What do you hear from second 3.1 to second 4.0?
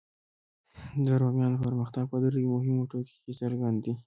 کې څرګند دی.